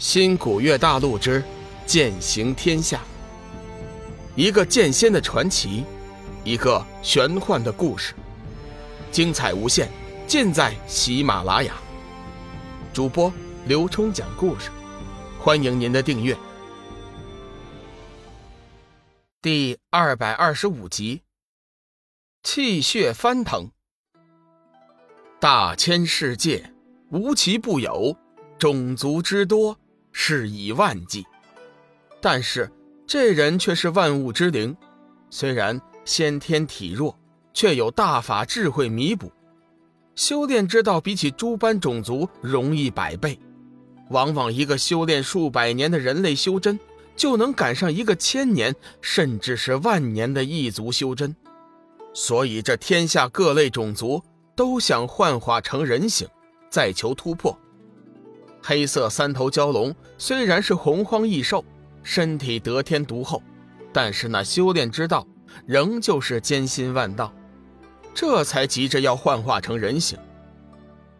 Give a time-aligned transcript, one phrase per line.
[0.00, 1.44] 新古月大陆之
[1.84, 3.02] 剑行天下，
[4.34, 5.84] 一个剑仙的传奇，
[6.42, 8.14] 一个玄幻的故事，
[9.12, 9.90] 精彩无限，
[10.26, 11.74] 尽在喜马拉雅。
[12.94, 13.30] 主播
[13.66, 14.70] 刘冲讲故事，
[15.38, 16.34] 欢迎您的订阅。
[19.42, 21.24] 第二百二十五集，
[22.42, 23.70] 气血翻腾，
[25.38, 26.72] 大千世界
[27.10, 28.16] 无奇不有，
[28.58, 29.76] 种族之多。
[30.12, 31.26] 是以万计，
[32.20, 32.70] 但是
[33.06, 34.76] 这人却是万物之灵，
[35.30, 37.18] 虽然先天体弱，
[37.52, 39.32] 却有大法智慧弥补，
[40.14, 43.38] 修炼之道比起诸般种族容易百倍。
[44.10, 46.78] 往往一个修炼数百年的人类修真，
[47.14, 51.34] 就能赶上一个千年甚至是万年的异族修真。
[52.12, 54.20] 所以这天下各类种族
[54.56, 56.26] 都想幻化成人形，
[56.68, 57.56] 再求突破。
[58.62, 61.64] 黑色三头蛟龙虽然是洪荒异兽，
[62.02, 63.42] 身体得天独厚，
[63.92, 65.26] 但是那修炼之道
[65.66, 67.32] 仍旧是艰辛万道，
[68.14, 70.18] 这才急着要幻化成人形。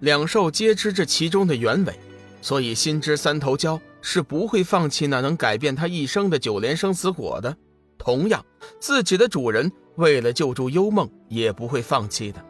[0.00, 1.94] 两兽皆知这其中的原委，
[2.42, 7.56] 所以心知三头蛟是不会放弃那能改变他一生的九连生死果的。
[7.98, 8.44] 同样，
[8.78, 12.44] 自己的主人为了救助幽梦，也不会放弃的。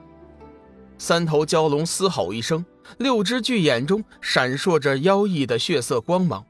[0.99, 2.65] 三头蛟龙嘶吼一声。
[2.99, 6.45] 六只巨眼中闪烁着妖异的血色光芒，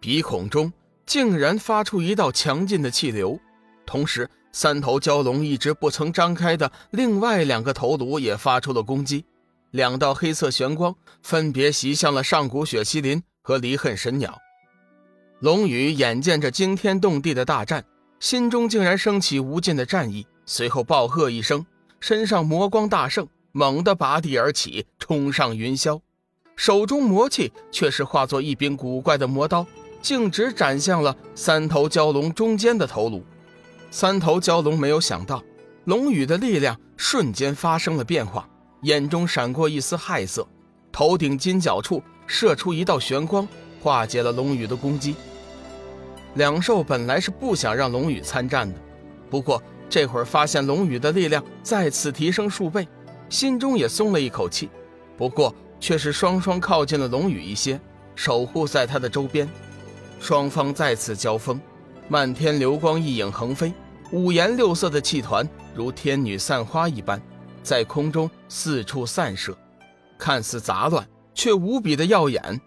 [0.00, 0.72] 鼻孔中
[1.04, 3.38] 竟然发出一道强劲的气流。
[3.84, 9.26] 同时，三头蛟龙一直不曾张开的另外两个头颅也发出了攻击，
[9.72, 14.38] 两道黑色玄光分别袭向了上古雪麒麟和离恨神鸟。
[15.40, 17.84] 龙宇眼见着惊天动地的大战，
[18.20, 21.64] 心中竟然升起无尽的战意，随后暴喝一声，
[22.00, 23.28] 身上魔光大盛。
[23.52, 26.00] 猛地拔地而起，冲上云霄，
[26.54, 29.66] 手中魔器却是化作一柄古怪的魔刀，
[30.02, 33.24] 径直斩向了三头蛟龙中间的头颅。
[33.90, 35.42] 三头蛟龙没有想到，
[35.84, 38.48] 龙羽的力量瞬间发生了变化，
[38.82, 40.46] 眼中闪过一丝骇色，
[40.92, 43.48] 头顶金角处射出一道玄光，
[43.80, 45.14] 化解了龙羽的攻击。
[46.34, 48.78] 两兽本来是不想让龙羽参战的，
[49.30, 52.86] 不过这会儿发现龙羽的力量再次提升数倍。
[53.28, 54.68] 心中也松了一口气，
[55.16, 57.80] 不过却是双双靠近了龙宇一些，
[58.14, 59.48] 守护在他的周边。
[60.20, 61.60] 双方再次交锋，
[62.08, 63.72] 漫天流光一影横飞，
[64.10, 67.20] 五颜六色的气团如天女散花一般，
[67.62, 69.56] 在空中四处散射，
[70.18, 72.60] 看似杂乱，却无比的耀眼。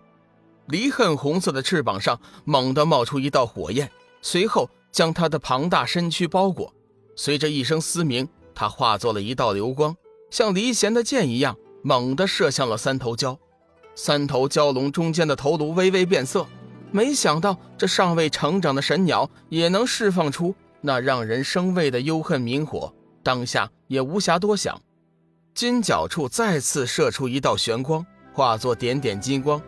[0.68, 3.92] 离恨红色的翅膀上猛地冒出一道火焰，
[4.22, 6.74] 随后将他的庞大身躯包裹。
[7.18, 9.94] 随着一声嘶鸣，他化作了一道流光。
[10.32, 13.38] 像离弦的箭一样，猛地射向了三头蛟。
[13.94, 16.48] 三头蛟龙中间的头颅微微变色，
[16.90, 22.92] 没想到这尚未成长的神鸟也能释放出那让人生畏的幽恨明火。
[23.22, 24.82] 当下也无暇多想，
[25.54, 28.04] 金角处再次射出一道玄光，
[28.34, 29.62] 化作点点金光。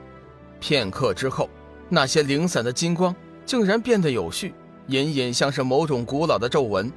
[0.62, 1.50] 片刻之后，
[1.90, 3.14] 那些零散的金光
[3.46, 4.56] 竟然变得有序，
[4.88, 6.90] 隐隐像是某种古老的皱纹。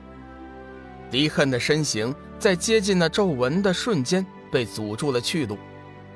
[1.11, 5.57] 离恨的身形在接近那皱纹的瞬间被阻住了去路，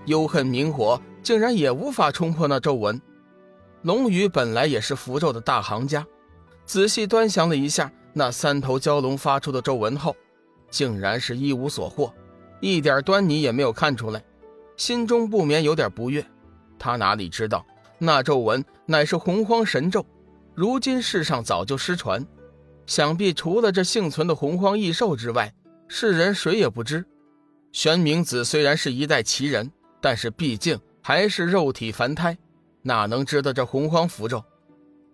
[0.05, 3.01] 幽恨明火竟然也无法冲破那皱纹。
[3.83, 6.07] 龙宇本来也是符咒的大行家，
[6.67, 10.15] 仔细端详了一下那三头蛟龙发出的皱纹后，
[10.71, 12.13] 竟然是一无所获，
[12.61, 14.23] 一点端倪也没有看出来，
[14.77, 16.25] 心中不免有点不悦。
[16.79, 17.65] 他哪里知道
[17.99, 20.05] 那皱纹乃是洪荒神咒，
[20.55, 22.25] 如今世上早就失传。
[22.87, 25.53] 想必除了这幸存的洪荒异兽之外，
[25.93, 27.05] 世人谁也不知。
[27.73, 29.69] 玄冥子虽然是一代奇人，
[30.01, 32.39] 但是毕竟还是肉体凡胎，
[32.83, 34.41] 哪能知道这洪荒符咒？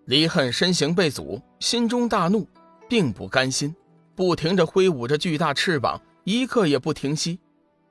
[0.05, 2.47] 离恨身形被阻，心中大怒，
[2.87, 3.75] 并不甘心，
[4.13, 7.39] 不停地挥舞着巨大翅膀，一刻也不停息。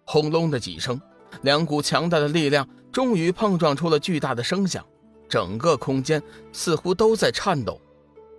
[0.04, 1.00] 轰隆的几声，
[1.42, 4.86] 两股强大的力量终于碰撞出了巨大的声响，
[5.28, 6.22] 整个空间
[6.52, 7.80] 似乎都在颤抖。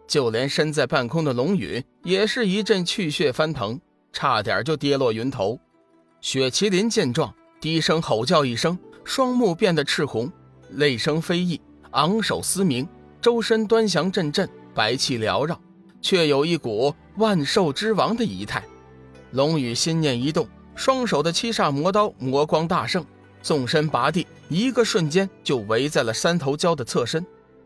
[0.07, 3.77] 就连身在半空的龙宇也是一阵气血翻腾，
[4.17, 5.59] 差点就跌落云头。
[6.21, 7.31] 雪麒麟见状，
[7.61, 10.27] 低声吼叫一声，双目变得赤红，
[10.71, 11.61] 泪声飞溢，
[11.91, 12.89] 昂首嘶鸣，
[13.21, 15.61] 周身端详阵阵，白气缭绕，
[16.01, 18.63] 却有一股万兽之王的仪态。
[19.33, 23.05] 龙宇心念一动，双手的七煞魔刀魔光大盛，
[23.43, 27.23] 纵身拔地，一个瞬间就围在了三头蛟的侧身，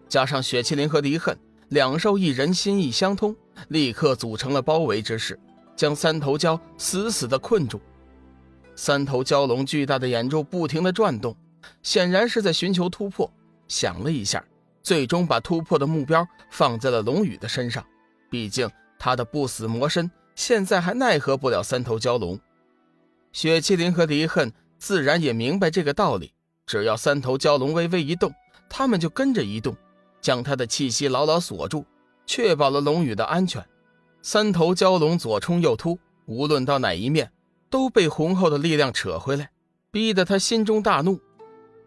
[0.10, 1.38] 加上雪麒麟和离恨。
[1.70, 3.34] 两兽一人心意相通，
[3.70, 5.40] 立刻组成了包围之势，
[5.76, 7.80] 将三头蛟死死地困住。
[8.76, 11.36] 三头蛟龙巨大的眼珠不停地转动，
[11.84, 13.32] 显然是在寻求突破，
[13.68, 14.44] 想了一下，
[14.82, 17.86] 最终把突破的目标放在了龙宇的身上。
[18.30, 22.40] 毕竟他的不死魔身现在还奈何不了三头蛟龙。
[23.34, 26.34] 雪麒麟和离恨自然也明白这个道理，
[26.66, 28.34] 只要三头蛟龙微微一动，
[28.70, 29.76] 他们就跟着一动，
[30.22, 31.86] 将他的气息牢牢锁住，
[32.26, 33.64] 确保了龙宇的安全。
[34.24, 37.32] 三头蛟龙左冲右突，无论到哪一面，
[37.72, 39.50] 都被浑厚的力量扯回来，
[39.90, 41.20] 逼得他心中大怒。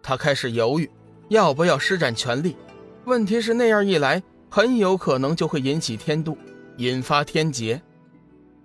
[0.03, 0.91] 他开始犹豫，
[1.29, 2.57] 要不要施展全力。
[3.05, 4.21] 问题是那样一来，
[4.51, 6.37] 很有可能就会引起天妒，
[6.79, 7.81] 引发天劫。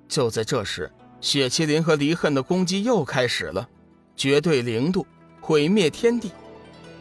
[0.07, 3.69] 就在这时，雪麒麟和离恨的攻击又开始了，
[4.15, 5.05] 绝对零度，
[5.39, 6.31] 毁灭天地。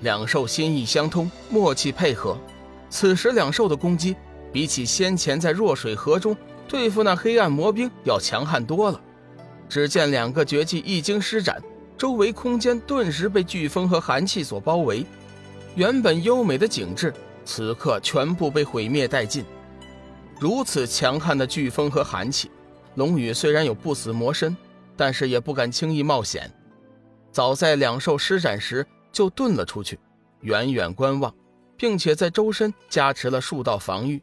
[0.03, 2.38] 两兽心意相通，默契配合。
[2.91, 4.15] 此时两兽的攻击，
[4.53, 6.37] 比起先前在弱水河中。
[6.69, 9.00] 对付那黑暗魔兵要强悍多了。
[9.69, 11.62] 只见两个绝技一经施展，
[11.97, 15.05] 周围空间顿时被飓风和寒气所包围，
[15.75, 17.12] 原本优美的景致，
[17.44, 19.44] 此刻全部被毁灭殆尽。
[20.38, 22.50] 如此强悍的飓风和寒气，
[22.94, 24.56] 龙宇虽然有不死魔身，
[24.97, 26.50] 但是也不敢轻易冒险。
[27.32, 29.99] 早在两兽施展时就遁了出去，
[30.41, 31.35] 远远观望，
[31.76, 34.23] 并且在周身加持了数道防御。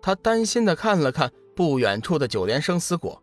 [0.00, 1.30] 他担心地看了看。
[1.60, 3.22] 不远处的九连生死果，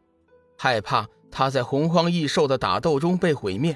[0.59, 3.75] 害怕他在洪荒异兽的打斗中被毁灭。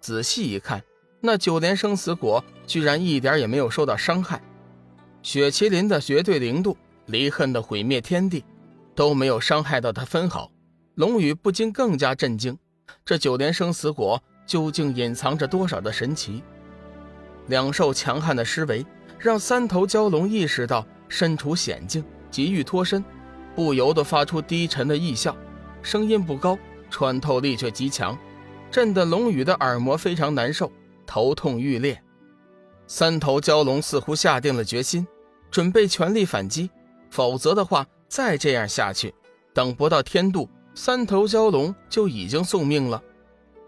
[0.00, 0.82] 仔细一看，
[1.20, 4.42] 那九连生死果居然一点也没有受到伤害。
[5.22, 6.74] 雪麒麟的绝对零度、
[7.04, 8.42] 离恨的毁灭天地，
[8.94, 10.50] 都没有伤害到他分毫。
[10.94, 12.56] 龙宇不禁更加震惊：
[13.04, 16.42] 这九连生死果究竟隐藏着多少的神奇？
[17.48, 18.86] 两兽强悍的施为，
[19.18, 23.04] 让三头蛟龙意识到身处险境，急欲脱身。
[23.54, 25.36] 不由得发出低沉的异笑，
[25.82, 26.58] 声音不高，
[26.90, 28.16] 穿透力却极强，
[28.70, 30.70] 震得龙宇的耳膜非常难受，
[31.06, 32.02] 头痛欲裂。
[32.86, 35.06] 三头蛟龙似乎下定了决心，
[35.50, 36.70] 准备全力反击，
[37.10, 39.14] 否则的话，再这样下去，
[39.54, 43.02] 等不到天度，三头蛟龙就已经送命了。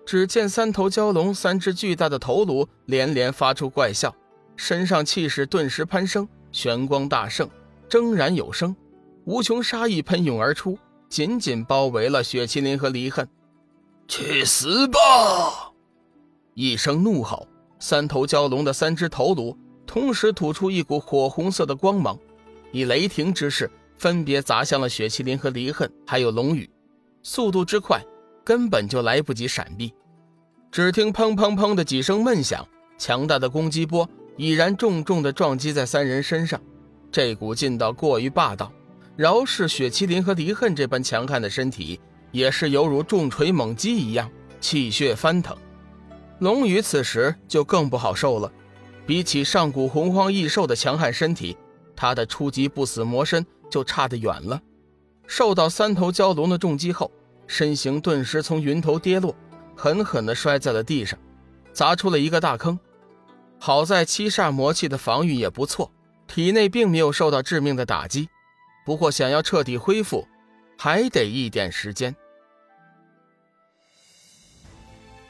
[0.06, 4.14] 只见三头蛟龙三只巨大的头颅连连发出怪笑，
[4.56, 7.48] 身上气势顿时攀升，玄光大盛，
[7.88, 8.76] 铮然有声。
[9.24, 10.78] 无穷杀意喷涌而出，
[11.08, 13.26] 紧紧包围了雪麒麟和离恨。
[14.06, 14.98] 去死吧！
[16.52, 17.48] 一声怒吼，
[17.78, 19.56] 三头蛟龙的三只头颅
[19.86, 22.18] 同时吐出一股火红色的光芒，
[22.70, 26.68] 以雷霆之势分别砸向了雪麒麟和离恨，还有龙宇。
[27.22, 28.04] 速度之快，
[28.44, 29.90] 根本就来不及闪避。
[30.70, 32.66] 只听砰砰砰的几声闷响，
[32.98, 34.06] 强大的攻击波
[34.36, 36.60] 已然重重的撞击在三人身上。
[37.10, 38.70] 这股劲道过于霸道。
[39.16, 42.00] 饶是雪麒麟和离恨这般强悍的身体，
[42.32, 44.28] 也是犹如重锤猛击一样，
[44.60, 45.56] 气血翻腾。
[46.40, 48.52] 龙宇此时就更不好受了，
[49.06, 51.56] 比起上古洪荒异兽的强悍身体，
[51.94, 54.60] 他的初级不死魔身就差得远了。
[55.28, 57.08] 受到三头蛟龙的重击后，
[57.46, 59.32] 身形顿时从云头跌落，
[59.76, 61.16] 狠狠地摔在了地上，
[61.72, 62.76] 砸出了一个大坑。
[63.60, 65.92] 好在七煞魔气的防御也不错，
[66.26, 68.28] 体内并没有受到致命的打击。
[68.84, 70.26] 不过，想要彻底恢复，
[70.76, 72.14] 还得一点时间。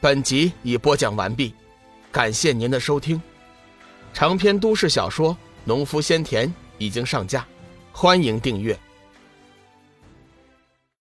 [0.01, 1.53] 本集已播讲完毕，
[2.11, 3.21] 感谢您的收听。
[4.13, 6.47] 长篇都市小说《农夫先田》
[6.77, 7.47] 已经上架，
[7.91, 8.77] 欢迎订阅。